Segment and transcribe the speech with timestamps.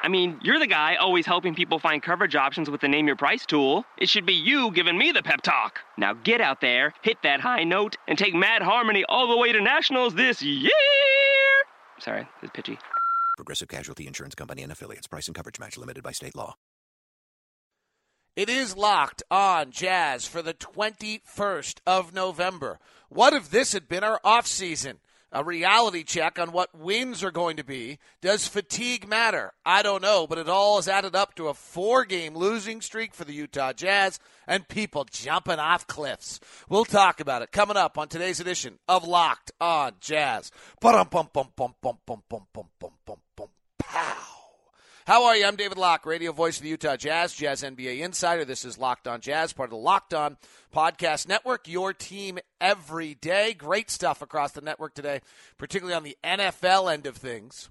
[0.00, 3.16] I mean, you're the guy always helping people find coverage options with the Name Your
[3.16, 3.84] Price tool.
[3.98, 5.80] It should be you giving me the pep talk.
[5.96, 9.50] Now get out there, hit that high note, and take Mad Harmony all the way
[9.52, 10.70] to nationals this year.
[11.98, 12.78] Sorry, it's pitchy.
[13.36, 15.08] Progressive Casualty Insurance Company and affiliates.
[15.08, 16.54] Price and coverage match limited by state law.
[18.36, 22.78] It is locked on Jazz for the 21st of November.
[23.08, 25.00] What if this had been our off season?
[25.30, 27.98] A reality check on what wins are going to be.
[28.22, 29.52] Does fatigue matter?
[29.64, 33.14] I don't know, but it all has added up to a four game losing streak
[33.14, 36.40] for the Utah Jazz and people jumping off cliffs.
[36.70, 40.50] We'll talk about it coming up on today's edition of Locked on Jazz.
[40.80, 41.08] Bum
[45.08, 45.46] How are you?
[45.46, 48.44] I'm David Locke, radio voice of the Utah Jazz, Jazz NBA insider.
[48.44, 50.36] This is Locked On Jazz, part of the Locked On
[50.70, 53.54] Podcast Network, your team every day.
[53.54, 55.22] Great stuff across the network today,
[55.56, 57.70] particularly on the NFL end of things,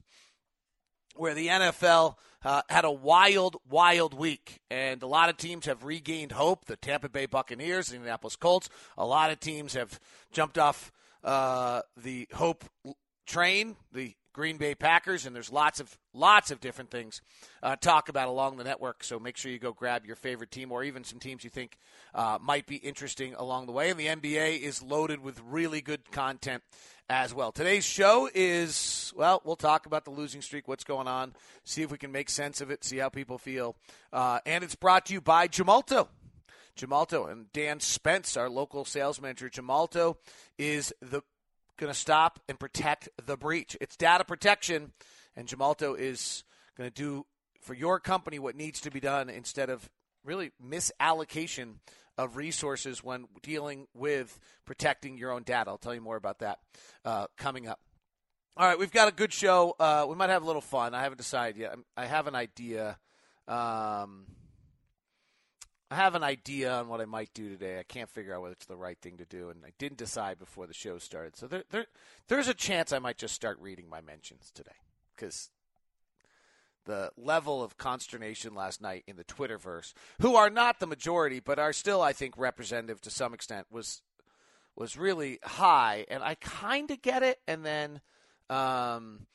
[1.15, 5.83] where the NFL uh, had a wild, wild week, and a lot of teams have
[5.83, 6.65] regained hope.
[6.65, 9.99] The Tampa Bay Buccaneers, the Indianapolis Colts, a lot of teams have
[10.31, 10.91] jumped off
[11.23, 12.65] uh, the hope
[13.27, 13.75] train.
[13.91, 17.21] The Green Bay Packers, and there's lots of lots of different things
[17.63, 19.03] uh, talk about along the network.
[19.03, 21.75] So make sure you go grab your favorite team, or even some teams you think
[22.13, 23.89] uh, might be interesting along the way.
[23.89, 26.61] And the NBA is loaded with really good content
[27.09, 27.51] as well.
[27.51, 31.89] Today's show is well, we'll talk about the losing streak, what's going on, see if
[31.89, 33.75] we can make sense of it, see how people feel,
[34.13, 36.09] uh, and it's brought to you by Gemalto.
[36.77, 39.49] Gemalto and Dan Spence, our local sales manager.
[39.49, 40.17] Gemalto
[40.59, 41.23] is the
[41.77, 43.77] going to stop and protect the breach.
[43.79, 44.91] It's data protection,
[45.35, 46.43] and Gemalto is
[46.77, 47.25] going to do
[47.61, 49.89] for your company what needs to be done instead of
[50.23, 51.75] really misallocation
[52.17, 55.69] of resources when dealing with protecting your own data.
[55.69, 56.59] I'll tell you more about that
[57.05, 57.79] uh, coming up.
[58.55, 59.75] All right, we've got a good show.
[59.79, 60.95] Uh, we might have a little fun.
[60.95, 61.75] I haven't decided yet.
[61.95, 62.97] I have an idea.
[63.47, 64.25] Um,
[65.89, 67.79] I have an idea on what I might do today.
[67.79, 70.37] I can't figure out whether it's the right thing to do, and I didn't decide
[70.37, 71.37] before the show started.
[71.37, 71.85] So there, there
[72.27, 74.71] there's a chance I might just start reading my mentions today
[75.15, 75.49] because
[76.85, 81.57] the level of consternation last night in the Twitterverse, who are not the majority but
[81.57, 84.01] are still, I think, representative to some extent, was
[84.75, 88.01] was really high, and I kind of get it, and then.
[88.49, 89.27] Um,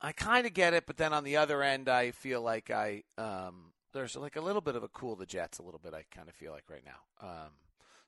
[0.00, 3.02] I kind of get it, but then on the other end, I feel like I
[3.18, 5.94] um, there's like a little bit of a cool the Jets a little bit.
[5.94, 7.26] I kind of feel like right now.
[7.28, 7.50] Um,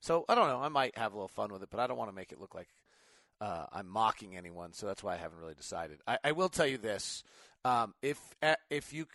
[0.00, 0.60] so I don't know.
[0.60, 2.40] I might have a little fun with it, but I don't want to make it
[2.40, 2.68] look like
[3.40, 4.72] uh, I'm mocking anyone.
[4.74, 5.98] So that's why I haven't really decided.
[6.06, 7.24] I, I will tell you this:
[7.64, 9.06] um, if uh, if you,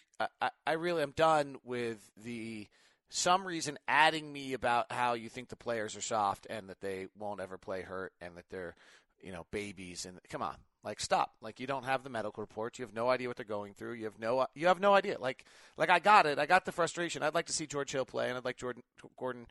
[0.42, 2.68] I, I really am done with the
[3.10, 7.08] some reason adding me about how you think the players are soft and that they
[7.18, 8.76] won't ever play hurt and that they're
[9.22, 11.34] you know babies and come on like stop.
[11.42, 12.78] Like you don't have the medical reports.
[12.78, 13.94] You have no idea what they're going through.
[13.94, 15.18] You have no you have no idea.
[15.20, 15.46] Like
[15.78, 16.40] like I got it.
[16.40, 17.24] I got the frustration.
[17.24, 18.84] I'd like to see George Hill play, and I'd like Jordan
[19.18, 19.48] Gordon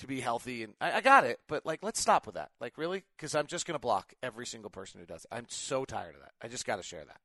[0.00, 0.64] to be healthy.
[0.64, 1.40] And I, I got it.
[1.48, 2.50] But like let's stop with that.
[2.60, 5.24] Like really, because I'm just gonna block every single person who does.
[5.24, 5.34] It.
[5.34, 6.32] I'm so tired of that.
[6.42, 7.20] I just got to share that.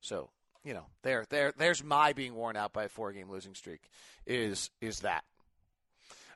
[0.00, 0.30] So
[0.64, 3.88] you know, there there there's my being worn out by a four game losing streak.
[4.26, 5.24] Is is that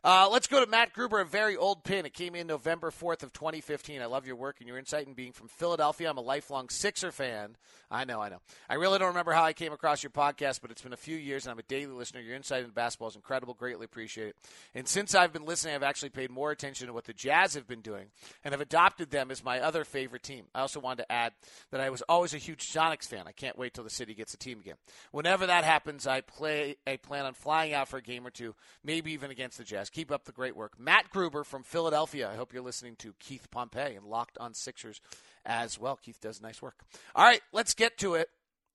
[0.05, 2.05] uh, let's go to Matt Gruber, a very old pin.
[2.07, 4.03] It came in November 4th of 2015.
[4.03, 6.11] I love your work and your insight and being from Philadelphia.
[6.11, 7.57] I'm a lifelong Sixer fan.
[7.89, 8.41] I know, I know.
[8.69, 11.17] I really don't remember how I came across your podcast, but it's been a few
[11.17, 12.21] years and I'm a daily listener.
[12.21, 13.55] Your insight into basketball is incredible.
[13.55, 14.37] Greatly appreciate it.
[14.75, 17.69] And since I've been listening, I've actually paid more attention to what the Jazz have
[17.69, 18.07] been doing
[18.45, 20.47] and have adopted them as my other favorite team.
[20.55, 21.35] I also wanted to add
[21.71, 23.25] that I was always a huge Sonics fan.
[23.29, 24.77] I can't wait till the city gets a team again.
[25.13, 26.77] Whenever that happens, I play.
[26.87, 29.91] I plan on flying out for a game or two, maybe even against the Jazz.
[29.93, 30.79] Keep up the great work.
[30.79, 32.31] Matt Gruber from Philadelphia.
[32.31, 35.01] I hope you're listening to Keith Pompey and Locked on Sixers
[35.45, 35.97] as well.
[35.97, 36.77] Keith does nice work.
[37.15, 38.29] All right, let's get to it.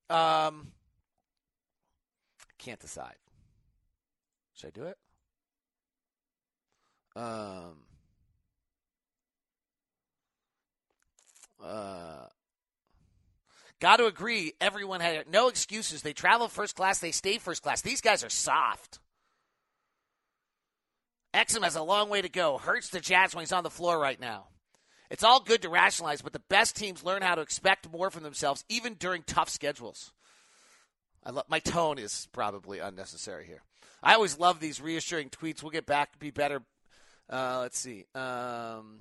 [0.10, 0.74] Um,
[2.60, 3.16] can't decide.
[4.56, 4.98] Should I do it?
[7.16, 7.78] Um,
[11.64, 12.28] uh,
[13.80, 14.54] got to agree.
[14.62, 16.04] Everyone had no excuses.
[16.04, 17.00] They travel first class.
[17.00, 17.82] They stay first class.
[17.82, 19.00] These guys are soft.
[21.34, 22.58] Exum has a long way to go.
[22.58, 24.48] Hurts the Jazz when he's on the floor right now.
[25.10, 28.24] It's all good to rationalize, but the best teams learn how to expect more from
[28.24, 30.12] themselves, even during tough schedules.
[31.24, 33.62] I lo- my tone is probably unnecessary here.
[34.04, 35.62] I always love these reassuring tweets.
[35.62, 36.62] We'll get back be better
[37.30, 38.06] Uh, let's see.
[38.16, 39.00] Um,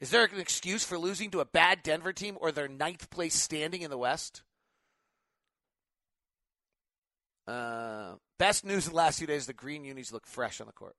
[0.00, 3.34] is there an excuse for losing to a bad Denver team or their ninth place
[3.34, 4.42] standing in the West?
[7.46, 10.72] Uh, best news in the last few days: the green unis look fresh on the
[10.72, 10.96] court.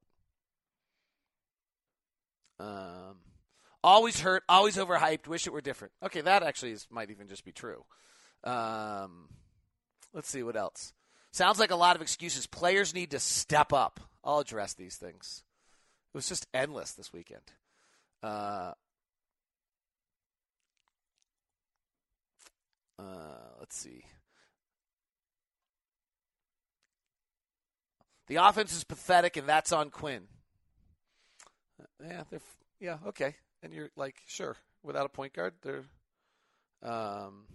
[2.60, 3.18] Um,
[3.84, 5.28] always hurt, always overhyped.
[5.28, 5.94] Wish it were different.
[6.04, 7.84] Okay, that actually is, might even just be true.
[8.44, 9.30] Um,
[10.14, 10.94] let's see what else.
[11.32, 12.48] Sounds like a lot of excuses.
[12.48, 14.00] Players need to step up.
[14.24, 15.44] I'll address these things.
[16.14, 17.44] It was just endless this weekend.
[18.24, 18.72] Uh,
[22.98, 23.04] uh,
[23.60, 24.04] let's see.
[28.28, 30.24] The offense is pathetic, and that's on Quinn.
[32.02, 32.42] Yeah, they're
[32.80, 35.84] yeah okay, and you're like sure without a point guard, they're
[36.84, 37.46] um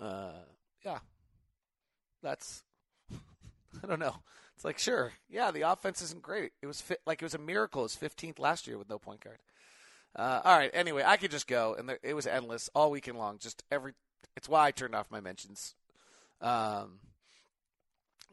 [0.00, 0.32] uh
[0.84, 0.98] yeah,
[2.22, 2.62] that's
[3.12, 4.16] I don't know.
[4.54, 6.52] It's like sure, yeah, the offense isn't great.
[6.62, 7.82] It was fit, like it was a miracle.
[7.82, 9.38] It was 15th last year with no point guard.
[10.14, 10.70] Uh, all right.
[10.72, 13.38] Anyway, I could just go, and there, it was endless all weekend long.
[13.38, 13.92] Just every.
[14.34, 15.74] It's why I turned off my mentions.
[16.40, 17.00] Um,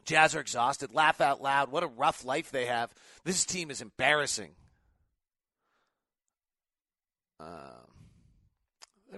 [0.04, 0.94] Jazz are exhausted.
[0.94, 1.70] Laugh out loud.
[1.70, 2.90] What a rough life they have.
[3.24, 4.50] This team is embarrassing.
[7.40, 7.48] Um,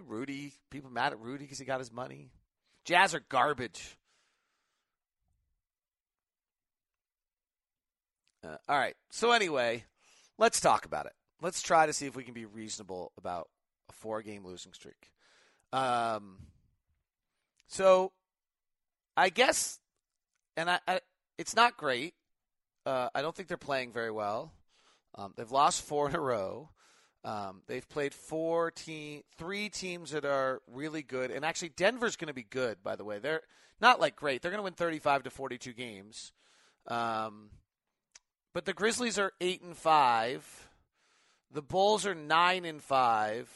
[0.06, 0.52] Rudy.
[0.70, 2.30] People mad at Rudy because he got his money.
[2.84, 3.96] Jazz are garbage.
[8.44, 8.94] Uh, all right.
[9.10, 9.84] So anyway,
[10.38, 11.12] let's talk about it.
[11.42, 13.48] Let's try to see if we can be reasonable about
[13.88, 15.10] a four-game losing streak.
[15.72, 16.38] Um,
[17.66, 18.12] so
[19.16, 19.80] I guess
[20.56, 21.00] and I, I,
[21.38, 22.14] it's not great.
[22.84, 24.52] Uh, I don't think they're playing very well.
[25.14, 26.70] Um, they've lost four in a row.
[27.24, 32.28] Um, they've played four team, three teams that are really good, and actually Denver's going
[32.28, 32.82] to be good.
[32.84, 33.42] By the way, they're
[33.80, 34.42] not like great.
[34.42, 36.32] They're going to win thirty-five to forty-two games.
[36.86, 37.50] Um,
[38.54, 40.68] but the Grizzlies are eight and five.
[41.52, 43.50] The Bulls are nine and five.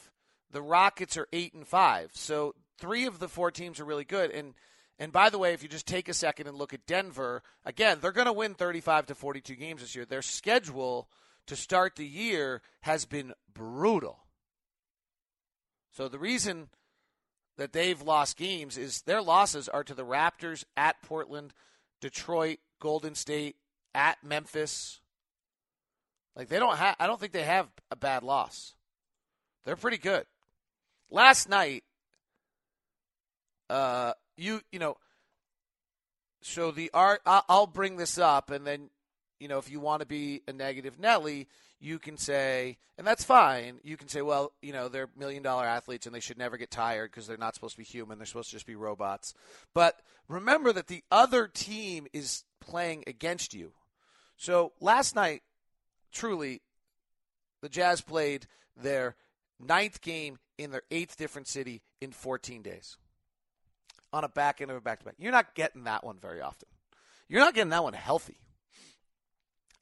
[0.51, 2.11] The Rockets are eight and five.
[2.15, 4.55] So three of the four teams are really good, and
[5.01, 7.99] and by the way, if you just take a second and look at Denver, again,
[8.01, 10.05] they're going to win 35 to 42 games this year.
[10.05, 11.09] Their schedule
[11.47, 14.19] to start the year has been brutal.
[15.91, 16.69] So the reason
[17.57, 21.55] that they've lost games is their losses are to the Raptors at Portland,
[22.03, 23.57] Detroit, Golden State,
[23.95, 25.01] at Memphis.
[26.37, 28.75] Like they don't have I don't think they have a bad loss.
[29.65, 30.27] They're pretty good.
[31.11, 31.85] Last night
[33.69, 34.97] uh you you know
[36.43, 38.91] so the art I'll bring this up and then
[39.39, 41.49] you know if you want to be a negative Nelly
[41.81, 43.81] you can say and that's fine.
[43.83, 46.71] You can say well you know they're million dollar athletes and they should never get
[46.71, 48.19] tired because they're not supposed to be human.
[48.19, 49.35] They're supposed to just be robots.
[49.75, 53.73] But remember that the other team is playing against you.
[54.37, 55.43] So last night
[56.13, 56.63] truly
[57.63, 58.47] the Jazz played
[58.77, 59.17] their
[59.59, 62.97] ninth game in their eighth different city in 14 days
[64.13, 65.15] on a back end of a back to back.
[65.19, 66.69] You're not getting that one very often.
[67.29, 68.39] You're not getting that one healthy.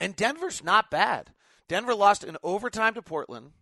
[0.00, 1.32] And Denver's not bad.
[1.69, 3.52] Denver lost in overtime to Portland.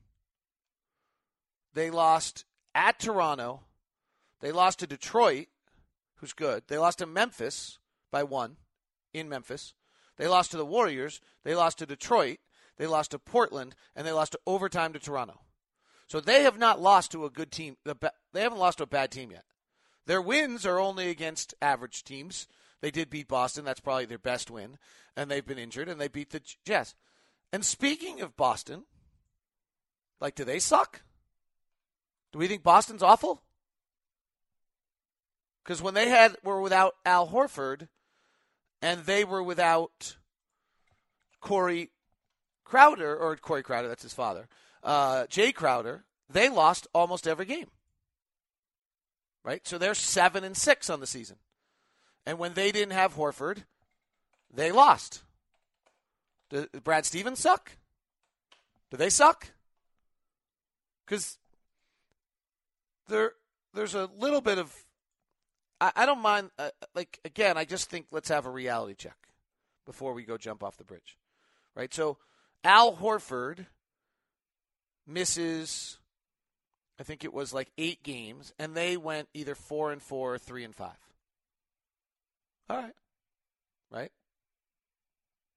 [1.75, 3.63] They lost at Toronto.
[4.41, 5.47] They lost to Detroit,
[6.17, 6.65] who's good.
[6.69, 7.79] They lost to Memphis
[8.11, 8.57] by one
[9.15, 9.73] in Memphis.
[10.17, 11.21] They lost to the Warriors.
[11.45, 12.39] They lost to Detroit.
[12.77, 13.75] They lost to Portland.
[13.95, 15.41] And they lost to overtime to Toronto.
[16.09, 17.77] So they have not lost to a good team.
[17.85, 19.45] They haven't lost to a bad team yet.
[20.07, 22.47] Their wins are only against average teams.
[22.81, 23.65] They did beat Boston.
[23.65, 24.79] That's probably their best win.
[25.17, 26.95] And they've been injured, and they beat the Jazz.
[27.53, 28.85] And speaking of Boston,
[30.21, 31.03] like, do they suck?
[32.33, 33.43] Do we think Boston's awful?
[35.65, 37.89] Because when they had were without Al Horford,
[38.81, 40.17] and they were without
[41.41, 41.91] Corey
[42.65, 44.49] Crowder or Corey Crowder, that's his father,
[44.85, 47.67] uh, Jae Crowder, they lost almost every game
[49.47, 49.67] right?
[49.67, 51.37] So they're seven and six on the season.
[52.27, 53.59] And when they didn't have Horford,
[54.53, 55.23] they lost.
[56.51, 57.71] Did Brad Stevens suck?
[58.91, 59.49] Do they suck?
[61.07, 61.39] Because
[63.09, 63.33] there,
[63.73, 64.75] there's a little bit of.
[65.81, 66.51] I, I don't mind.
[66.59, 69.17] Uh, like again, I just think let's have a reality check
[69.85, 71.17] before we go jump off the bridge,
[71.77, 71.95] right?
[71.95, 72.19] So
[72.65, 73.67] Al Horford
[75.07, 75.99] misses
[76.99, 80.39] I think it was like eight games, and they went either four and four or
[80.39, 80.97] three and five.
[82.71, 82.95] All right.
[83.91, 84.13] Right?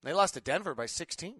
[0.03, 1.35] They lost to Denver by 16.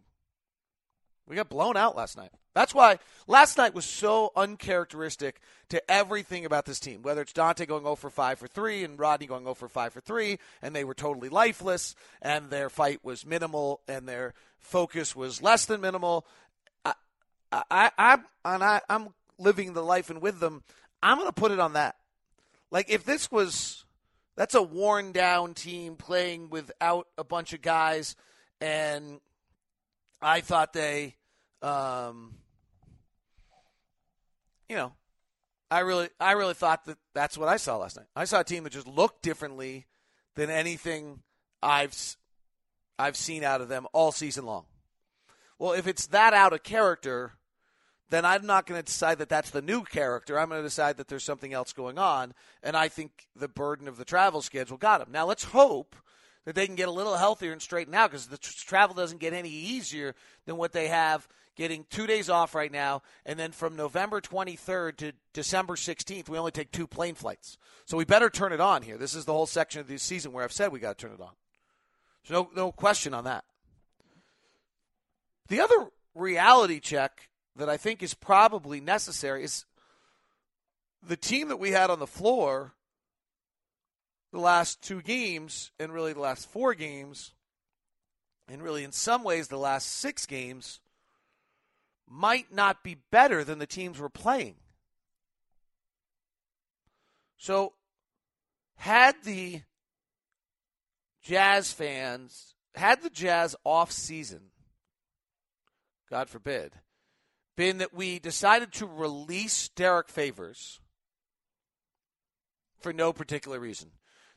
[1.27, 2.31] We got blown out last night.
[2.55, 5.39] That's why last night was so uncharacteristic
[5.69, 7.03] to everything about this team.
[7.03, 9.93] Whether it's Dante going 0 for 5 for 3 and Rodney going 0 for 5
[9.93, 15.15] for 3, and they were totally lifeless, and their fight was minimal, and their focus
[15.15, 16.25] was less than minimal.
[16.83, 16.93] I,
[17.51, 20.63] I, I, and I, I'm living the life and with them.
[21.01, 21.95] I'm going to put it on that.
[22.71, 23.85] Like if this was,
[24.35, 28.15] that's a worn down team playing without a bunch of guys,
[28.61, 29.19] and
[30.21, 31.15] I thought they
[31.61, 32.35] um,
[34.67, 34.93] you know,
[35.71, 38.07] I really, I really thought that that's what I saw last night.
[38.15, 39.87] I saw a team that just looked differently
[40.35, 41.21] than anything
[41.61, 41.95] I've,
[42.97, 44.65] I've seen out of them all season long.
[45.57, 47.33] Well, if it's that out of character,
[48.09, 50.39] then I'm not going to decide that that's the new character.
[50.39, 53.87] I'm going to decide that there's something else going on, and I think the burden
[53.87, 55.09] of the travel schedule got them.
[55.11, 55.95] Now let's hope
[56.45, 59.33] that they can get a little healthier and straighten out because the travel doesn't get
[59.33, 61.27] any easier than what they have
[61.59, 66.37] getting two days off right now, and then from November 23rd to December 16th, we
[66.37, 67.57] only take two plane flights.
[67.85, 68.97] So we better turn it on here.
[68.97, 71.13] This is the whole section of the season where I've said we got to turn
[71.13, 71.33] it on.
[72.23, 73.43] There's no, no question on that.
[75.49, 77.28] The other reality check
[77.59, 79.65] that I think is probably necessary is
[81.07, 82.73] the team that we had on the floor
[84.31, 87.33] the last two games, and really the last four games,
[88.47, 90.81] and really in some ways the last six games
[92.07, 94.55] might not be better than the teams we're playing.
[97.37, 97.73] So,
[98.75, 99.61] had the
[101.21, 104.51] Jazz fans, had the Jazz off season,
[106.09, 106.73] God forbid,
[107.59, 110.79] been that we decided to release Derrick Favors
[112.79, 113.89] for no particular reason,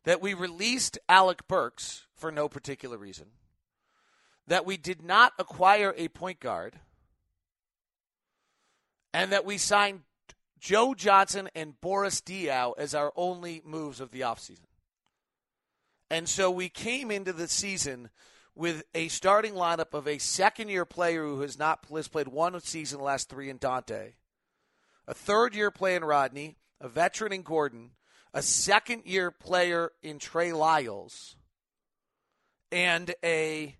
[0.03, 3.27] that we released Alec Burks for no particular reason,
[4.49, 6.81] that we did not acquire a point guard–
[9.15, 10.01] and that we signed
[10.59, 14.67] Joe Johnson and Boris Diaw as our only moves of the offseason.
[16.11, 18.11] And so we came into the season
[18.55, 22.59] with a starting lineup of a second year player who has not has played one
[22.61, 24.13] season the last three in Dante,
[25.07, 27.93] a third year player in Rodney, a veteran in Gordon,
[28.35, 31.37] a second year player in Trey Lyles,
[32.71, 33.77] and a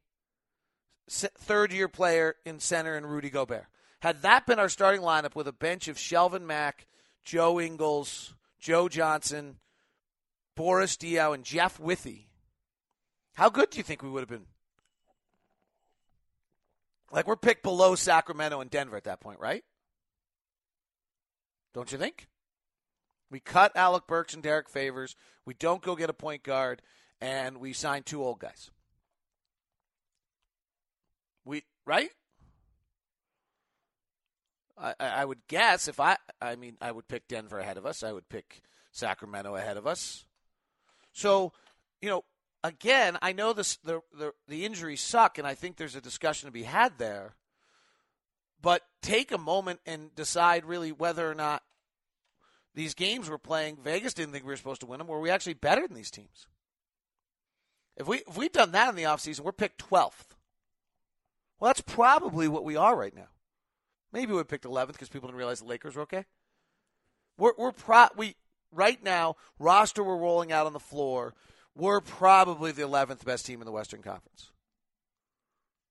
[1.09, 3.67] third year player in center in Rudy Gobert.
[4.01, 6.87] Had that been our starting lineup with a bench of Shelvin Mack,
[7.25, 9.59] Joe Ingles, Joe Johnson,
[10.57, 12.27] Boris Diaw, and Jeff Withey,
[13.35, 14.47] how good do you think we would have been?
[17.13, 19.63] Like we're picked below Sacramento and Denver at that point, right?
[21.75, 22.27] Don't you think?
[23.31, 25.15] We cut Alec Burks and Derrick Favors.
[25.45, 26.83] We don't go get a point guard,
[27.21, 28.71] and we sign two old guys.
[31.45, 32.11] We right?
[34.79, 38.03] I, I would guess if I, I mean, I would pick Denver ahead of us.
[38.03, 40.25] I would pick Sacramento ahead of us.
[41.13, 41.53] So,
[42.01, 42.25] you know,
[42.65, 46.47] again, I know this the the, the injuries suck, and I think there's a discussion
[46.47, 47.35] to be had there.
[48.61, 51.63] But take a moment and decide really whether or not
[52.75, 53.77] these games we're playing.
[53.83, 55.09] Vegas didn't think we were supposed to win them.
[55.09, 56.47] Were we actually better than these teams?
[57.97, 60.35] If we if we'd done that in the offseason, we're picked twelfth.
[61.59, 63.29] Well, that's probably what we are right now.
[64.13, 66.25] Maybe we picked 11th because people didn't realize the Lakers were okay.
[67.39, 68.37] We're we're pro we
[68.71, 71.35] right now roster we're rolling out on the floor.
[71.77, 74.51] We're probably the 11th best team in the Western Conference.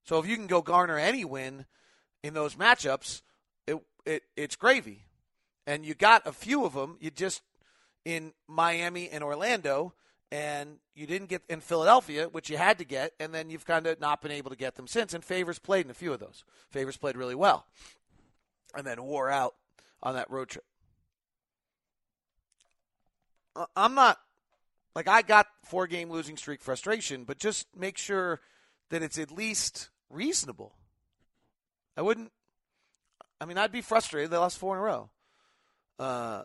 [0.04, 1.66] So if you can go garner any win
[2.24, 3.22] in those matchups,
[3.68, 5.06] it, it it's gravy.
[5.66, 6.98] And you got a few of them.
[7.00, 7.42] You just
[8.04, 9.94] in Miami and Orlando,
[10.32, 13.86] and you didn't get in Philadelphia, which you had to get, and then you've kind
[13.86, 15.14] of not been able to get them since.
[15.14, 16.44] And Favors played in a few of those.
[16.70, 17.66] Favors played really well
[18.76, 19.56] and then wore out
[20.02, 20.66] on that road trip.
[23.76, 24.20] I'm not
[24.96, 28.42] like I got four game losing streak frustration, but just make sure
[28.90, 30.76] that it's at least reasonable.
[31.96, 32.32] I wouldn't.
[33.40, 34.32] I mean, I'd be frustrated.
[34.32, 35.10] They lost four in a row,
[35.98, 36.44] uh,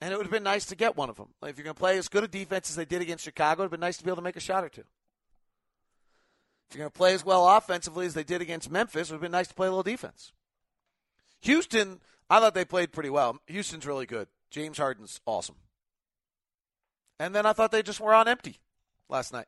[0.00, 1.28] and it would have been nice to get one of them.
[1.42, 3.62] Like if you're going to play as good a defense as they did against Chicago,
[3.62, 4.84] it'd been nice to be able to make a shot or two.
[6.68, 9.16] If you're going to play as well offensively as they did against Memphis, it would
[9.16, 10.32] have been nice to play a little defense.
[11.40, 13.40] Houston, I thought they played pretty well.
[13.48, 14.28] Houston's really good.
[14.50, 15.56] James Harden's awesome.
[17.20, 18.60] And then I thought they just were on empty
[19.10, 19.44] last night.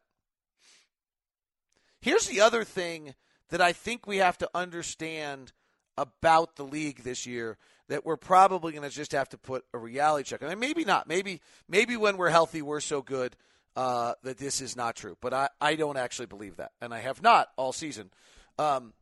[2.02, 3.14] Here's the other thing
[3.48, 5.52] that I think we have to understand
[5.96, 7.56] about the league this year
[7.88, 10.42] that we're probably going to just have to put a reality check.
[10.42, 11.08] I mean, maybe not.
[11.08, 13.36] Maybe maybe when we're healthy, we're so good
[13.74, 15.16] uh, that this is not true.
[15.22, 18.10] But I, I don't actually believe that, and I have not all season.
[18.58, 18.92] Um,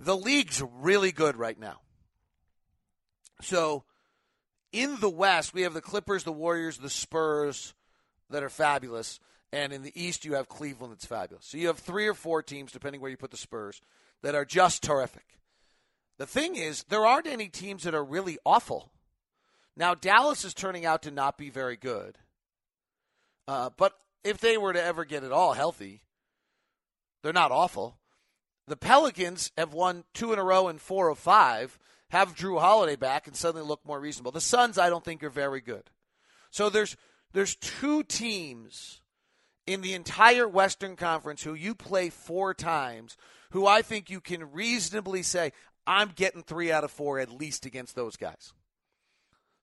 [0.00, 1.80] the league's really good right now.
[3.42, 3.84] So
[4.72, 7.74] in the West, we have the Clippers, the Warriors, the Spurs
[8.30, 9.20] that are fabulous.
[9.52, 11.46] And in the East, you have Cleveland that's fabulous.
[11.46, 13.80] So you have three or four teams, depending where you put the Spurs,
[14.22, 15.38] that are just terrific.
[16.18, 18.92] The thing is, there aren't any teams that are really awful.
[19.76, 22.18] Now, Dallas is turning out to not be very good.
[23.46, 23.94] Uh, but
[24.24, 26.02] if they were to ever get it all healthy,
[27.22, 27.96] they're not awful.
[28.68, 31.78] The Pelicans have won two in a row and four of five,
[32.10, 34.32] have Jrue Holiday back, and suddenly look more reasonable.
[34.32, 35.90] The Suns, I don't think, are very good.
[36.50, 36.96] So there's
[37.32, 39.02] there's two teams
[39.66, 43.16] in the entire Western Conference who you play four times,
[43.50, 45.52] who I think you can reasonably say,
[45.86, 48.52] I'm getting three out of four at least against those guys.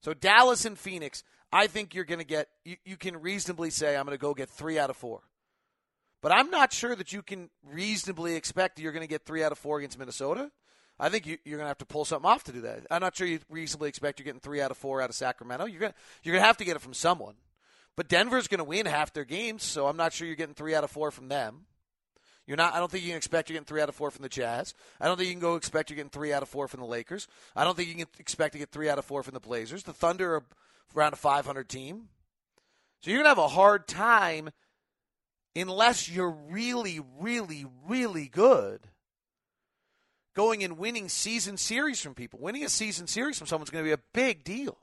[0.02, 3.96] So Dallas and Phoenix, I think you're going to get, you, you can reasonably say,
[3.96, 5.22] I'm going to go get three out of four.
[6.26, 9.44] But I'm not sure that you can reasonably expect that you're going to get three
[9.44, 10.50] out of four against Minnesota.
[11.00, 12.88] I think you, are going to have to pull something off to do that.
[12.90, 15.66] I'm not sure you reasonably expect you're getting three out of four out of Sacramento.
[15.66, 17.36] You're going to, you're going to have to get it from someone.
[17.96, 20.74] But Denver's going to win half their games, so I'm not sure you're getting three
[20.74, 21.68] out of four from them.
[22.48, 22.74] You're not.
[22.74, 24.74] I don't think you can expect you're getting three out of four from the Jazz.
[25.00, 26.88] I don't think you can go expect you're getting three out of four from the
[26.88, 27.28] Lakers.
[27.56, 29.84] I don't think you can expect to get three out of four from the Blazers.
[29.84, 30.44] The Thunder are
[30.96, 32.10] around a 500 team,
[33.02, 34.50] so you're gonna have a hard time
[35.56, 38.82] unless you're really, really, really good.
[40.36, 42.40] Going and winning season series from people.
[42.40, 44.78] Winning a season series from someone's going to be a big deal.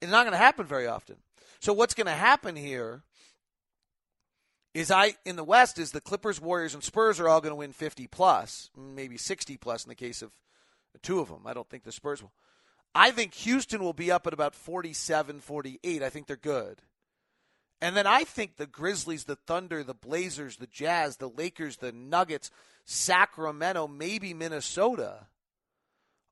[0.00, 1.16] It's not going to happen very often.
[1.58, 3.02] So what's going to happen here
[4.72, 7.56] is I in the West is the Clippers, Warriors, and Spurs are all going to
[7.56, 10.30] win 50 plus, maybe 60 plus in the case of
[11.02, 11.42] two of them.
[11.44, 12.32] I don't think the Spurs will.
[12.94, 16.02] I think Houston will be up at about 47, 48.
[16.02, 16.82] I think they're good.
[17.82, 21.92] And then I think the Grizzlies, the Thunder, the Blazers, the Jazz, the Lakers, the
[21.92, 22.50] Nuggets,
[22.84, 25.26] Sacramento, maybe Minnesota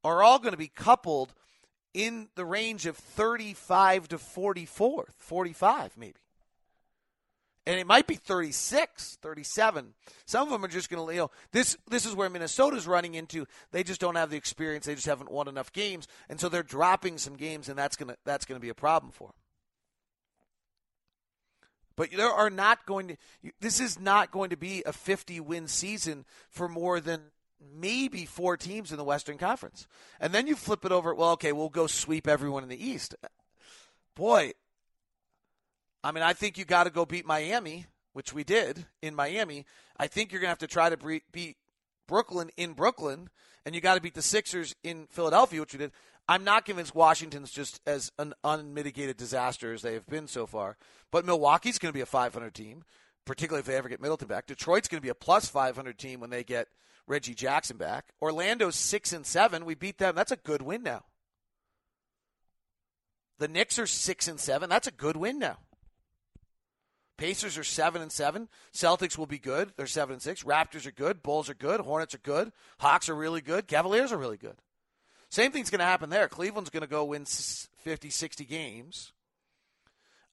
[0.05, 1.33] are all going to be coupled
[1.95, 6.21] in the range of 35 to 44, 45 maybe
[7.69, 9.93] and it might be 36, 37.
[10.25, 13.14] Some of them are just going to, you know, this this is where Minnesota's running
[13.14, 13.47] into.
[13.73, 14.87] They just don't have the experience.
[14.87, 18.17] They just haven't won enough games, and so they're dropping some games, and that's gonna
[18.25, 19.34] that's going to be a problem for them.
[21.99, 23.17] But there are not going to.
[23.61, 27.23] This is not going to be a 50 win season for more than
[27.75, 29.89] maybe four teams in the Western Conference,
[30.21, 31.13] and then you flip it over.
[31.13, 33.17] Well, okay, we'll go sweep everyone in the East.
[34.15, 34.52] Boy,
[36.04, 39.67] I mean, I think you got to go beat Miami, which we did in Miami.
[39.97, 41.56] I think you're going to have to try to beat
[42.06, 43.28] Brooklyn in Brooklyn,
[43.67, 45.91] and you got to beat the Sixers in Philadelphia, which we did.
[46.28, 50.76] I'm not convinced Washington's just as an unmitigated disaster as they have been so far.
[51.10, 52.84] But Milwaukee's going to be a 500 team,
[53.25, 54.47] particularly if they ever get Middleton back.
[54.47, 56.69] Detroit's going to be a plus 500 team when they get
[57.06, 58.12] Reggie Jackson back.
[58.21, 59.64] Orlando's six and seven.
[59.64, 60.14] We beat them.
[60.14, 61.04] That's a good win now.
[63.38, 64.69] The Knicks are six and seven.
[64.69, 65.58] That's a good win now.
[67.17, 68.49] Pacers are seven and seven.
[68.73, 69.73] Celtics will be good.
[69.76, 70.45] They're seven and six.
[70.45, 71.23] Raptors are good.
[71.23, 71.80] Bulls are good.
[71.80, 72.52] Hornets are good.
[72.78, 73.67] Hawks are really good.
[73.67, 74.56] Cavaliers are really good.
[75.30, 76.28] Same thing's going to happen there.
[76.28, 79.12] Cleveland's going to go win 50, 60 games.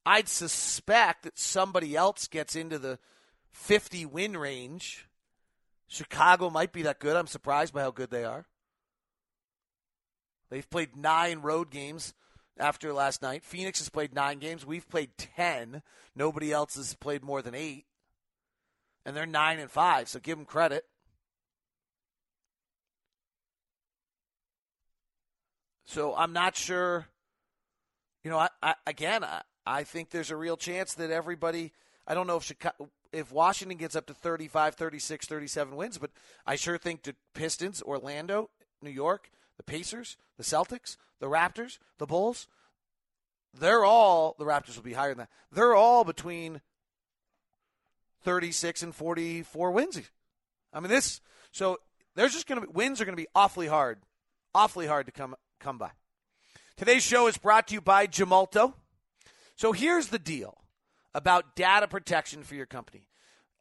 [0.05, 2.99] I'd suspect that somebody else gets into the
[3.51, 5.07] 50 win range.
[5.87, 7.15] Chicago might be that good.
[7.15, 8.45] I'm surprised by how good they are.
[10.49, 12.13] They've played nine road games
[12.57, 13.43] after last night.
[13.43, 14.65] Phoenix has played nine games.
[14.65, 15.81] We've played 10.
[16.15, 17.85] Nobody else has played more than eight.
[19.05, 20.85] And they're nine and five, so give them credit.
[25.85, 27.07] So I'm not sure.
[28.23, 31.71] You know, I, I again, I, I think there's a real chance that everybody.
[32.07, 36.11] I don't know if Chicago, if Washington gets up to 35, 36, 37 wins, but
[36.45, 38.49] I sure think the Pistons, Orlando,
[38.81, 42.47] New York, the Pacers, the Celtics, the Raptors, the Bulls,
[43.57, 45.29] they're all, the Raptors will be higher than that.
[45.51, 46.61] They're all between
[48.23, 50.01] 36 and 44 wins.
[50.73, 51.21] I mean, this,
[51.51, 51.77] so
[52.15, 53.99] there's just going to be, wins are going to be awfully hard,
[54.53, 55.89] awfully hard to come, come by.
[56.77, 58.75] Today's show is brought to you by Gemalto.
[59.55, 60.59] So here's the deal
[61.15, 63.07] about data protection for your company.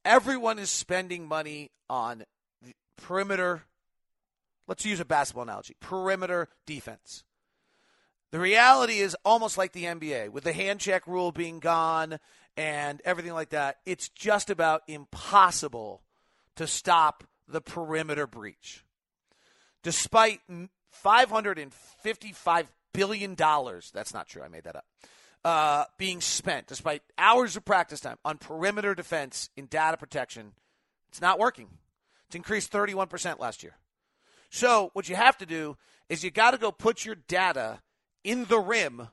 [0.04, 2.24] Everyone is spending money on
[2.98, 3.62] perimeter
[4.66, 7.24] let's use a basketball analogy perimeter defense.
[8.32, 12.18] The reality is almost like the NBA, with the hand check rule being gone
[12.56, 16.02] and everything like that, it's just about impossible
[16.56, 18.84] to stop the perimeter breach.
[19.82, 20.40] Despite
[21.02, 24.84] $555 billion, that's not true, I made that up,
[25.44, 30.52] uh, being spent, despite hours of practice time on perimeter defense in data protection,
[31.08, 31.68] it's not working.
[32.26, 33.76] It's increased 31% last year.
[34.50, 35.76] So what you have to do
[36.08, 37.80] is you got to go put your data
[38.22, 39.08] in the rim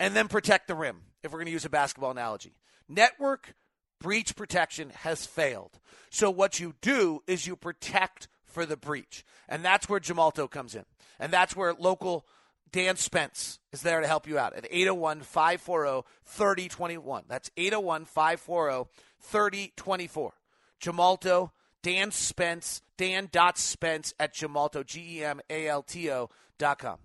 [0.00, 2.54] and then protect the rim, if we're going to use a basketball analogy.
[2.88, 3.54] Network
[4.00, 5.78] breach protection has failed.
[6.10, 9.24] So what you do is you protect for the breach.
[9.48, 10.84] And that's where Gemalto comes in.
[11.20, 12.26] And that's where local
[12.72, 17.24] Dan Spence is there to help you out at 801 540 3021.
[17.28, 18.90] That's 801 540
[19.20, 20.32] 3024.
[20.80, 21.50] Gemalto,
[21.84, 26.98] Dan Spence, Dan.Spence at Gemalto, G E M A L T O dot com.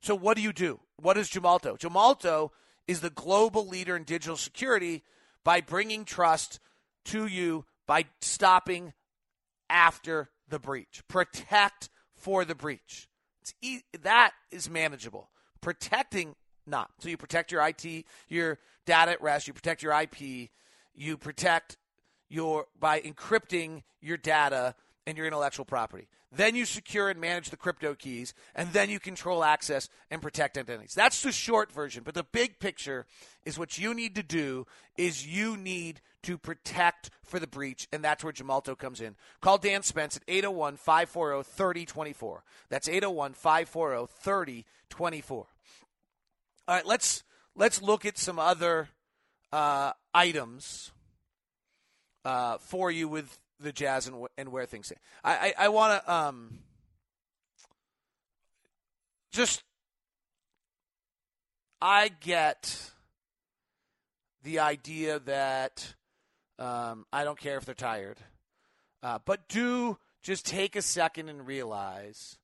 [0.00, 0.78] So, what do you do?
[0.96, 1.76] What is Gemalto?
[1.76, 2.50] Gemalto
[2.86, 5.02] is the global leader in digital security
[5.42, 6.60] by bringing trust
[7.06, 8.92] to you by stopping
[9.68, 11.02] after the breach.
[11.08, 13.08] Protect for the breach.
[13.62, 15.30] E- that is manageable.
[15.60, 16.34] Protecting
[16.66, 16.90] not.
[16.98, 20.50] So you protect your IT, your data at rest, you protect your IP,
[20.94, 21.76] you protect
[22.28, 24.74] your by encrypting your data
[25.06, 26.08] and your intellectual property.
[26.32, 30.56] Then you secure and manage the crypto keys, and then you control access and protect
[30.56, 30.94] identities.
[30.94, 33.04] That's the short version, but the big picture
[33.44, 38.04] is what you need to do is you need to protect for the breach, and
[38.04, 39.16] that's where Gemalto comes in.
[39.40, 42.44] Call Dan Spence at 801 540 3024.
[42.68, 45.46] That's 801 540 3024.
[46.68, 47.24] All right, let's
[47.56, 48.88] let's look at some other
[49.52, 50.92] uh, items
[52.24, 55.00] uh, for you with the Jazz and, and where things stand.
[55.24, 56.58] I I, I want to um,
[59.32, 59.62] just
[61.80, 62.90] I get
[64.42, 65.94] the idea that
[66.60, 68.18] um, I don't care if they're tired,
[69.02, 72.38] uh, but do just take a second and realize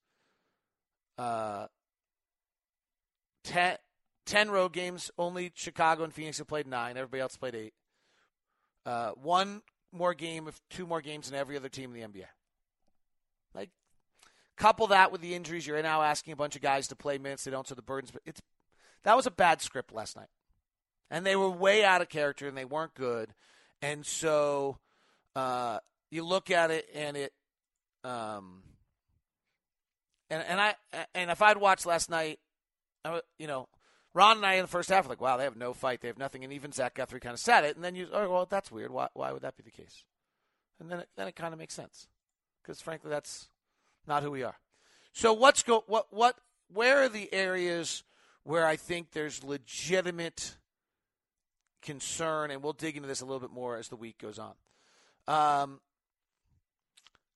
[1.18, 1.66] uh,
[3.44, 3.76] ten,
[4.26, 5.11] 10 road games.
[5.18, 6.96] Only Chicago and Phoenix have played nine.
[6.96, 7.74] Everybody else played eight.
[8.85, 12.26] Uh, one more game, if two more games than every other team in the NBA.
[13.55, 13.70] Like,
[14.57, 15.66] couple that with the injuries.
[15.66, 17.44] You're now asking a bunch of guys to play minutes.
[17.44, 18.11] They don't, so the burdens.
[18.11, 18.40] But It's
[19.02, 20.29] that was a bad script last night,
[21.11, 23.35] and they were way out of character and they weren't good.
[23.83, 24.79] And so
[25.35, 25.79] uh,
[26.11, 27.33] you look at it and it,
[28.05, 28.62] um,
[30.31, 30.75] and and I
[31.15, 32.39] and if I'd watched last night,
[33.05, 33.69] I, you know,
[34.15, 36.19] Ron and I in the first half like, wow, they have no fight, they have
[36.19, 38.73] nothing, and even Zach Guthrie kind of said it, and then you, oh, well, that's
[38.73, 38.91] weird.
[38.91, 40.05] Why, why would that be the case?
[40.81, 42.09] And then it, then it kind of makes sense
[42.62, 43.49] because frankly, that's
[44.07, 44.57] not who we are.
[45.12, 46.37] So what's go what what
[46.73, 48.03] where are the areas
[48.43, 50.57] where I think there's legitimate
[51.87, 54.55] concern, and we'll dig into this a little bit more as the week goes on.
[55.27, 55.81] Um,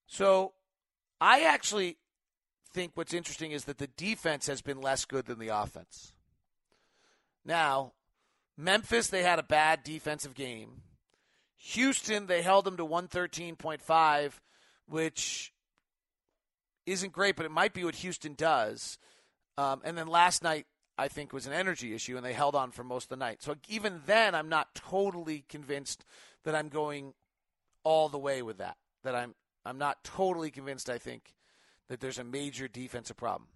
[0.05, 0.53] so
[1.19, 1.97] I actually
[2.73, 6.13] think what's interesting is that the defense has been less good than the offense.
[7.43, 7.93] Now,
[8.57, 10.81] Memphis, they had a bad defensive game.
[11.57, 14.31] Houston, they held them to 113.5,
[14.87, 15.53] which
[16.85, 18.97] isn't great, but it might be what Houston does.
[19.57, 20.65] Um, and then last night,
[21.01, 23.41] I think, was an energy issue, and they held on for most of the night.
[23.41, 26.05] So even then, I'm not totally convinced
[26.43, 27.15] that I'm going
[27.83, 28.77] all the way with that.
[29.03, 29.33] That I'm
[29.65, 30.91] I'm not totally convinced.
[30.91, 31.33] I think
[31.89, 33.47] that there's a major defensive problem.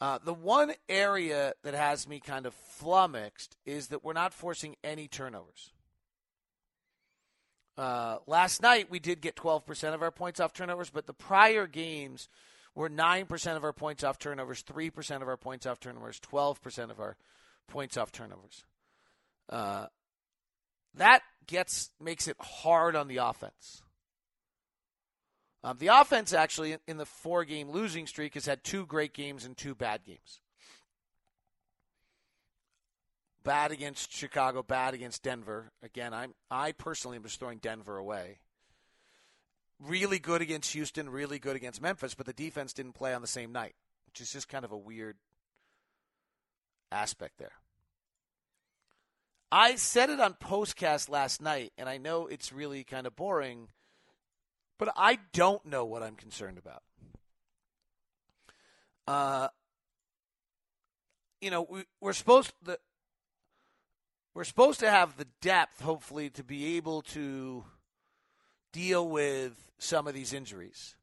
[0.00, 4.74] Uh, the one area that has me kind of flummoxed is that we're not forcing
[4.82, 5.70] any turnovers.
[7.78, 11.68] Uh, last night we did get 12% of our points off turnovers, but the prior
[11.68, 12.28] games
[12.74, 17.00] were 9% of our points off turnovers, 3% of our points off turnovers, 12% of
[17.00, 17.16] our
[17.68, 18.64] points off turnovers.
[19.48, 19.86] Uh,
[20.94, 23.82] that gets makes it hard on the offense.
[25.64, 29.44] Um, the offense actually in the four game losing streak has had two great games
[29.44, 30.40] and two bad games.
[33.44, 35.72] Bad against Chicago, bad against Denver.
[35.82, 38.38] Again, I'm I personally am just throwing Denver away.
[39.84, 43.28] Really good against Houston, really good against Memphis, but the defense didn't play on the
[43.28, 43.74] same night,
[44.06, 45.16] which is just kind of a weird
[46.90, 47.52] aspect there.
[49.50, 53.68] I said it on postcast last night, and I know it's really kind of boring
[54.82, 56.82] but I don't know what I'm concerned about.
[59.06, 59.46] Uh,
[61.40, 62.80] you know, we, we're supposed to,
[64.34, 67.64] we're supposed to have the depth, hopefully, to be able to
[68.72, 70.96] deal with some of these injuries,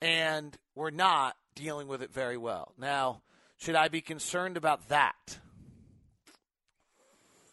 [0.00, 2.72] and we're not dealing with it very well.
[2.78, 3.22] Now,
[3.56, 5.38] should I be concerned about that?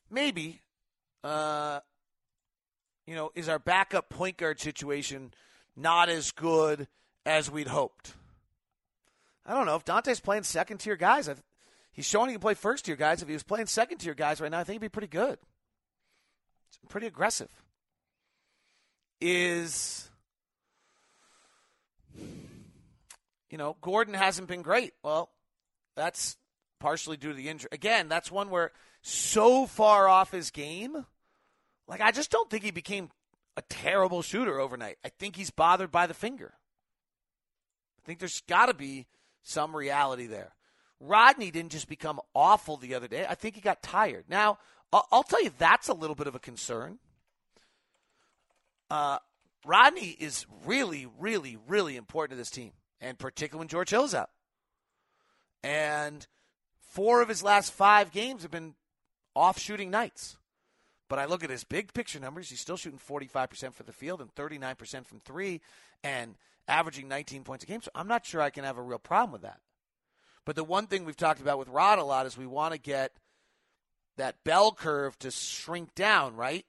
[0.10, 0.62] Maybe.
[1.23, 1.80] Uh,
[3.08, 5.34] you know, is our backup point guard situation
[5.75, 6.88] not as good
[7.25, 8.13] as we'd hoped?
[9.45, 9.75] I don't know.
[9.75, 11.41] If Dante's playing second tier guys, I've,
[11.91, 13.21] he's showing he can play first tier guys.
[13.21, 15.38] If he was playing second tier guys right now, I think he'd be pretty good.
[16.69, 17.49] It's pretty aggressive
[19.21, 20.10] is
[23.49, 24.93] you know, Gordon hasn't been great.
[25.01, 25.30] Well,
[25.95, 26.36] that's
[26.80, 27.69] partially due to the injury.
[27.71, 31.06] Again, that's one where so far off his game.
[31.88, 33.12] Like I just don't think he became
[33.56, 34.97] a terrible shooter overnight.
[35.06, 36.54] I think he's bothered by the finger.
[37.97, 39.08] I think there's got to be
[39.41, 40.54] some reality there.
[40.99, 43.25] Rodney didn't just become awful the other day.
[43.28, 44.25] I think he got tired.
[44.28, 44.58] Now,
[44.91, 46.99] I'll tell you that's a little bit of a concern.
[48.89, 49.19] Uh,
[49.65, 52.71] Rodney is really, really, really important to this team,
[53.02, 54.30] and particularly when George Hill's out.
[55.63, 56.28] And
[56.89, 58.76] four of his last five games have been
[59.36, 60.38] off shooting nights.
[61.08, 62.50] But I look at his big picture numbers.
[62.50, 65.62] He's still shooting 45% for the field and 39% from three
[66.04, 66.36] and
[66.67, 67.82] averaging 19 points a game.
[67.82, 69.60] So I'm not sure I can have a real problem with that.
[70.45, 72.80] But the one thing we've talked about with Rod a lot is we want to
[72.80, 73.12] get
[74.17, 76.65] that bell curve to shrink down, right?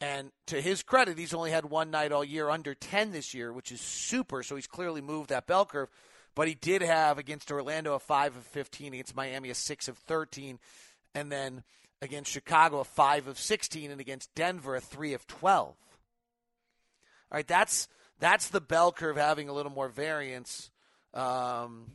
[0.00, 3.52] And to his credit, he's only had one night all year under 10 this year,
[3.52, 4.42] which is super.
[4.42, 5.88] So he's clearly moved that bell curve.
[6.34, 9.96] But he did have against Orlando a 5 of 15, against Miami a 6 of
[9.98, 10.58] 13,
[11.14, 11.62] and then
[12.02, 15.68] against Chicago a 5 of 16, and against Denver a 3 of 12.
[15.68, 15.76] All
[17.32, 20.70] right, that's that's the bell curve having a little more variance
[21.14, 21.92] um,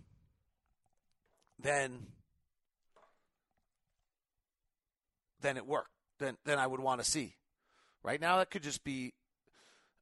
[1.59, 2.07] than
[5.41, 7.35] than it worked than than I would want to see.
[8.03, 9.13] Right now, that could just be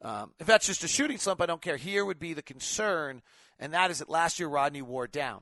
[0.02, 1.42] um, if that's just a shooting slump.
[1.42, 1.78] I don't care.
[1.78, 3.22] Here would be the concern,
[3.60, 5.42] and that is that last year Rodney wore down,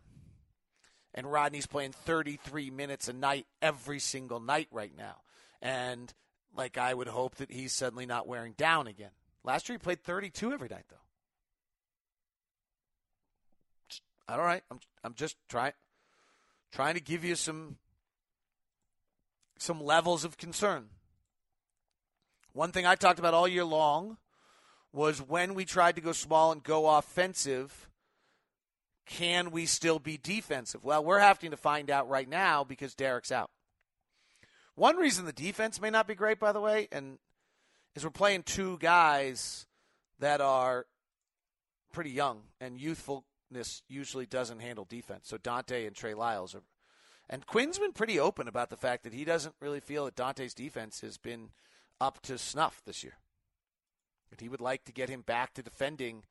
[1.13, 5.17] and Rodney's playing 33 minutes a night every single night right now,
[5.61, 6.13] and
[6.55, 9.11] like I would hope that he's suddenly not wearing down again.
[9.43, 10.95] Last year he played 32 every night though.
[14.27, 15.73] All right, I'm I'm just trying
[16.71, 17.75] trying to give you some
[19.57, 20.87] some levels of concern.
[22.55, 24.15] One thing I talked about all year long
[24.93, 27.89] was when we tried to go small and go offensive,
[29.05, 30.81] can we still be defensive?
[30.81, 33.51] Well, we're having to find out right now because Derrick's out.
[34.75, 37.19] One reason the defense may not be great, by the way, and
[37.93, 39.67] is we're playing two guys
[40.19, 40.85] that are
[41.91, 45.27] pretty young, and youthfulness usually doesn't handle defense.
[45.27, 46.63] So Dante and Trey Lyles are
[47.29, 50.53] and Quinn's been pretty open about the fact that he doesn't really feel that Dante's
[50.53, 51.49] defense has been
[51.99, 53.17] up to snuff this year.
[54.31, 56.23] And he would like to get him back to defending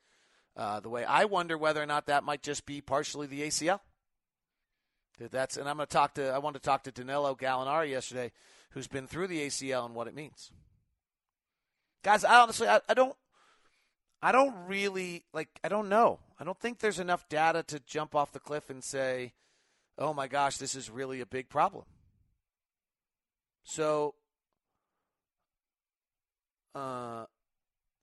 [0.56, 1.04] uh, the way.
[1.04, 3.80] I wonder whether or not that might just be partially the ACL.
[5.18, 6.30] That's and I'm going to talk to.
[6.30, 8.32] I want to talk to Danilo Gallinari yesterday,
[8.70, 10.50] who's been through the ACL and what it means.
[12.02, 13.14] Guys, I honestly, I, I don't.
[14.20, 15.48] I don't really like.
[15.62, 16.18] I don't know.
[16.40, 19.34] I don't think there's enough data to jump off the cliff and say
[19.98, 21.84] oh my gosh, this is really a big problem.
[23.62, 24.14] So,
[26.74, 27.24] uh,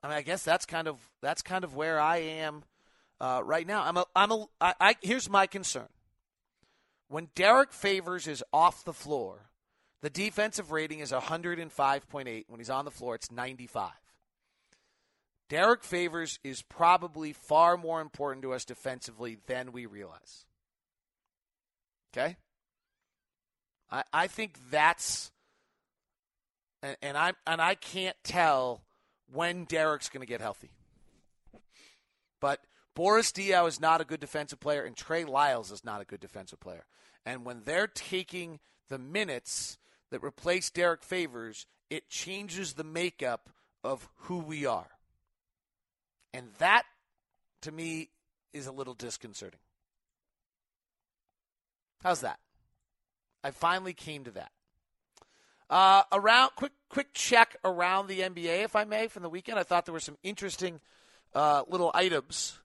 [0.03, 2.63] I mean, I guess that's kind of that's kind of where I am
[3.19, 3.83] uh, right now.
[3.83, 5.87] I'm a I'm a I, I here's my concern.
[7.07, 9.49] When Derrick Favors is off the floor,
[10.01, 12.45] the defensive rating is 105.8.
[12.47, 13.91] When he's on the floor, it's 95.
[15.49, 20.45] Derrick Favors is probably far more important to us defensively than we realize.
[22.13, 22.37] Okay?
[23.91, 25.33] I, I think that's
[26.81, 28.83] and, and I and I can't tell
[29.31, 30.71] when Derrick's going to get healthy.
[32.39, 32.61] But
[32.95, 36.19] Boris Diaw is not a good defensive player, and Trey Lyles is not a good
[36.19, 36.85] defensive player.
[37.25, 39.77] And when they're taking the minutes
[40.09, 43.49] that replace Derrick Favors, it changes the makeup
[43.83, 44.89] of who we are.
[46.33, 46.83] And that,
[47.61, 48.09] to me,
[48.53, 49.59] is a little disconcerting.
[52.03, 52.39] How's that?
[53.43, 54.51] I finally came to that.
[55.71, 59.57] Uh, around quick quick check around the NBA, if I may, from the weekend.
[59.57, 60.81] I thought there were some interesting
[61.33, 62.59] uh, little items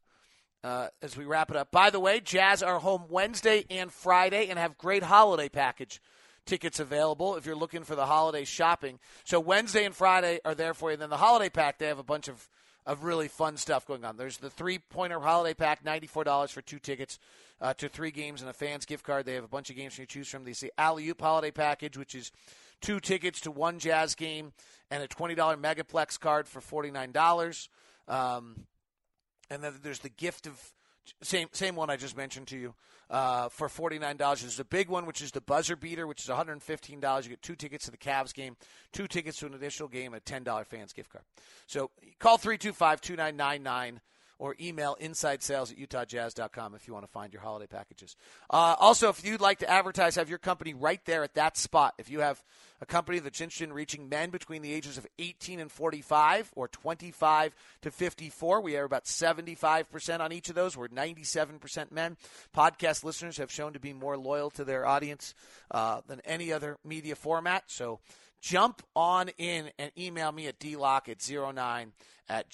[0.64, 1.70] uh, as we wrap it up.
[1.70, 6.02] By the way, Jazz are home Wednesday and Friday and have great holiday package
[6.46, 8.98] tickets available if you're looking for the holiday shopping.
[9.22, 10.94] So Wednesday and Friday are there for you.
[10.94, 12.48] And then the holiday pack, they have a bunch of
[12.86, 14.16] of really fun stuff going on.
[14.16, 17.18] There's the three pointer holiday pack, $94 for two tickets
[17.60, 19.26] uh, to three games and a fans gift card.
[19.26, 20.44] They have a bunch of games you choose from.
[20.44, 22.30] They say Alley Oop holiday package, which is
[22.80, 24.52] two tickets to one Jazz game
[24.90, 27.68] and a $20 Megaplex card for $49.
[28.08, 28.66] Um,
[29.50, 30.72] and then there's the gift of
[31.22, 32.74] same same one I just mentioned to you
[33.10, 34.42] uh, for forty nine dollars.
[34.42, 37.00] There's a big one, which is the buzzer beater, which is one hundred and fifteen
[37.00, 37.24] dollars.
[37.26, 38.56] You get two tickets to the Cavs game,
[38.92, 41.24] two tickets to an additional game, a ten dollar fans gift card.
[41.66, 43.98] So call 325-2999
[44.38, 48.16] or email inside sales at utahjazz.com if you want to find your holiday packages.
[48.50, 51.94] Uh, also, if you'd like to advertise, have your company right there at that spot.
[51.98, 52.42] If you have
[52.80, 56.68] a company that's interested in reaching men between the ages of 18 and 45 or
[56.68, 60.76] 25 to 54, we are about 75% on each of those.
[60.76, 62.16] We're 97% men.
[62.54, 65.34] Podcast listeners have shown to be more loyal to their audience
[65.70, 67.64] uh, than any other media format.
[67.68, 68.00] So
[68.40, 71.92] jump on in and email me at dlock at 09
[72.28, 72.50] at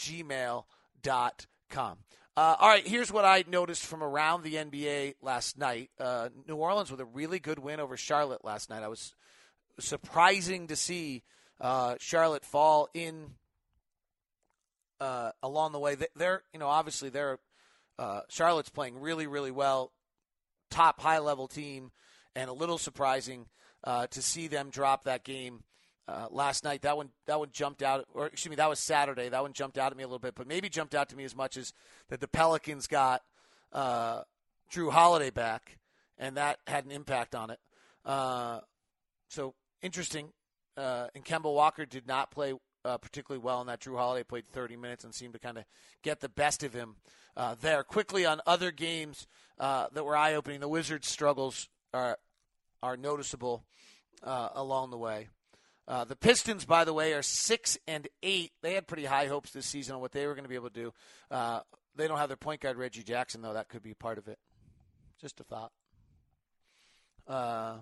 [2.36, 5.90] Uh, all right, here's what I noticed from around the NBA last night.
[5.98, 8.82] Uh, New Orleans with a really good win over Charlotte last night.
[8.82, 9.14] I was
[9.78, 11.22] surprising to see
[11.60, 13.32] uh, Charlotte fall in
[15.00, 15.96] uh, along the way.
[16.14, 17.38] They're, you know, obviously they're
[17.98, 19.92] uh, Charlotte's playing really, really well,
[20.70, 21.90] top high level team,
[22.34, 23.46] and a little surprising
[23.84, 25.64] uh, to see them drop that game
[26.08, 26.82] uh, last night.
[26.82, 29.28] That one that one jumped out, or excuse me, that was Saturday.
[29.28, 31.24] That one jumped out at me a little bit, but maybe jumped out to me
[31.24, 31.72] as much as
[32.08, 33.22] that the Pelicans got
[33.72, 34.22] uh,
[34.72, 35.78] Jrue Holiday back,
[36.18, 37.58] and that had an impact on it.
[38.04, 38.60] Uh,
[39.28, 40.30] so interesting.
[40.76, 43.80] Uh, and Kemba Walker did not play uh, particularly well in that.
[43.80, 45.64] Jrue Holiday played 30 minutes and seemed to kind of
[46.02, 46.96] get the best of him
[47.36, 47.84] uh, there.
[47.84, 49.26] Quickly on other games
[49.58, 52.18] that were eye opening, the Wizards' struggles are
[52.82, 53.64] are noticeable
[54.24, 55.28] along the way.
[55.92, 58.52] Uh, the Pistons, by the way, are six and eight.
[58.62, 60.70] They had pretty high hopes this season on what they were going to be able
[60.70, 60.94] to do.
[61.30, 61.60] Uh,
[61.94, 63.52] they don't have their point guard Reggie Jackson, though.
[63.52, 64.38] That could be part of it.
[65.20, 65.70] Just a thought.
[67.28, 67.74] Uh,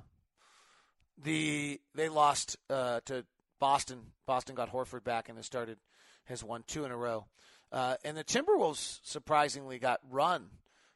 [1.23, 3.25] the they lost uh, to
[3.61, 4.01] Boston.
[4.27, 5.79] Boston got Horford back and has started
[6.25, 7.27] has won two in a row.
[7.71, 10.49] Uh, and the Timberwolves surprisingly got run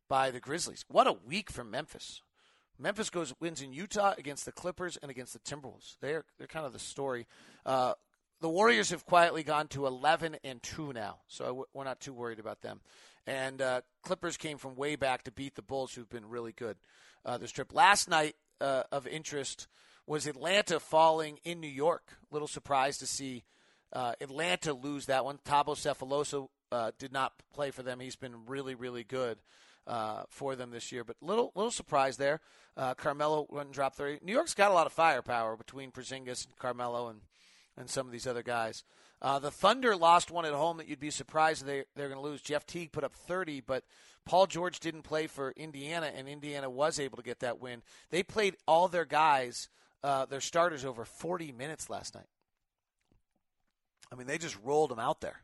[0.08, 0.84] by the Grizzlies.
[0.88, 2.22] What a week from Memphis.
[2.78, 5.96] Memphis goes wins in Utah against the Clippers and against the Timberwolves.
[6.00, 7.26] They're they're kind of the story.
[7.64, 7.94] Uh,
[8.40, 12.38] the Warriors have quietly gone to 11 and two now, so we're not too worried
[12.38, 12.80] about them.
[13.26, 16.76] And uh, Clippers came from way back to beat the Bulls, who've been really good
[17.24, 17.72] uh, this trip.
[17.72, 19.66] Last night uh, of interest
[20.06, 22.18] was Atlanta falling in New York.
[22.30, 23.44] Little surprised to see
[23.92, 25.38] uh, Atlanta lose that one.
[25.38, 28.00] Thabo Sefolosha uh, did not play for them.
[28.00, 29.38] He's been really, really good
[29.86, 31.04] uh, for them this year.
[31.04, 32.40] But little little surprise there.
[32.76, 34.20] Uh, Carmelo went and dropped 30.
[34.24, 37.20] New York's got a lot of firepower between Porzingis and Carmelo and,
[37.76, 38.82] and some of these other guys.
[39.22, 42.26] Uh, the Thunder lost one at home that you'd be surprised they, they're going to
[42.26, 42.42] lose.
[42.42, 43.84] Jeff Teague put up 30, but
[44.26, 47.82] Paul George didn't play for Indiana, and Indiana was able to get that win.
[48.10, 49.68] They played all their guys,
[50.02, 52.26] uh, their starters, over 40 minutes last night.
[54.12, 55.40] I mean, they just rolled them out there.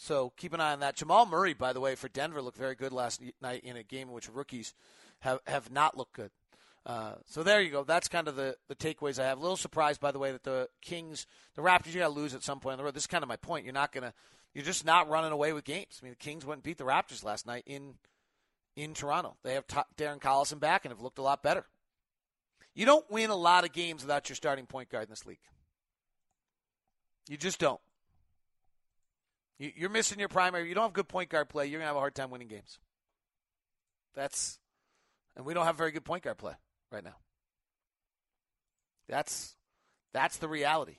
[0.00, 0.94] So keep an eye on that.
[0.96, 4.08] Jamal Murray, by the way, for Denver looked very good last night in a game
[4.08, 4.72] in which rookies
[5.20, 6.30] have, have not looked good.
[6.86, 7.82] Uh, so there you go.
[7.82, 9.38] That's kind of the, the takeaways I have.
[9.38, 12.32] A little surprised, by the way, that the Kings, the Raptors, you got to lose
[12.32, 12.94] at some point on the road.
[12.94, 13.64] This is kind of my point.
[13.64, 14.14] You're not to,
[14.54, 15.98] you're just not running away with games.
[16.00, 17.94] I mean, the Kings went and beat the Raptors last night in
[18.76, 19.36] in Toronto.
[19.42, 21.66] They have t- Darren Collison back and have looked a lot better.
[22.74, 25.40] You don't win a lot of games without your starting point guard in this league.
[27.28, 27.80] You just don't.
[29.58, 30.68] You're missing your primary.
[30.68, 31.66] You don't have good point guard play.
[31.66, 32.78] You're gonna have a hard time winning games.
[34.14, 34.58] That's,
[35.36, 36.54] and we don't have very good point guard play
[36.92, 37.16] right now.
[39.08, 39.56] That's
[40.12, 40.96] that's the reality.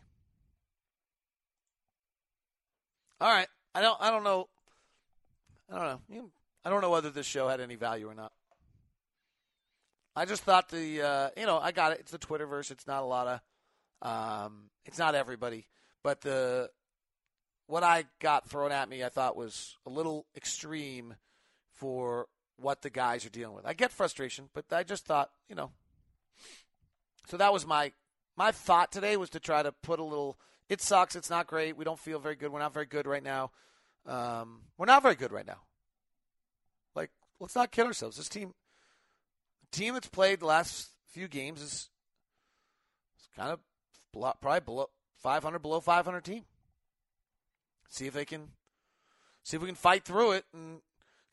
[3.22, 4.48] All right, I don't I don't know.
[5.72, 6.30] I don't know.
[6.65, 8.32] I don't know whether this show had any value or not.
[10.15, 12.00] I just thought the uh, you know I got it.
[12.02, 12.72] It's the Twitterverse.
[12.72, 13.41] It's not a lot of.
[14.02, 15.67] Um, it's not everybody,
[16.04, 16.69] but the
[17.69, 21.13] what I got thrown at me, I thought was a little extreme
[21.69, 22.25] for
[22.58, 23.65] what the guys are dealing with.
[23.65, 25.69] I get frustration, but I just thought, you know.
[27.27, 27.91] So that was my
[28.36, 30.39] my thought today was to try to put a little.
[30.67, 31.15] It sucks.
[31.15, 31.77] It's not great.
[31.77, 32.51] We don't feel very good.
[32.51, 33.51] We're not very good right now.
[34.08, 35.62] Um, we're not very good right now.
[36.95, 38.17] Like, let's not kid ourselves.
[38.17, 38.55] This team,
[39.71, 41.89] team that's played the last few games is,
[43.19, 43.60] is kind of
[44.41, 44.89] probably below
[45.21, 46.45] 500, below 500 team.
[47.89, 48.49] See if they can
[49.43, 50.82] see if we can fight through it and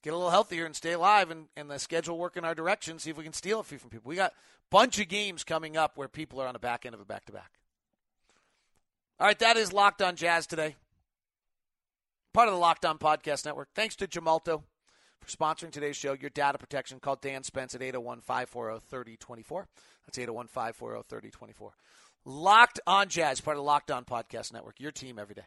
[0.03, 2.99] get a little healthier and stay alive and, and the schedule work in our direction.
[2.99, 4.09] See if we can steal a few from people.
[4.09, 4.35] We got a
[4.71, 7.27] bunch of games coming up where people are on the back end of a back
[7.27, 7.53] to back.
[9.19, 10.77] All right, that is Locked On Jazz today.
[12.33, 13.69] Part of the Locked On Podcast Network.
[13.75, 14.63] Thanks to Gemalto
[15.21, 16.13] for sponsoring today's show.
[16.13, 17.01] Your data protection.
[17.01, 19.69] Call Dan Spence at 801 540 3024.
[20.07, 21.73] That's 801 540 3024.
[22.27, 24.81] Locked On Jazz, part of the Locked On Podcast Network.
[24.81, 25.47] Your team every day.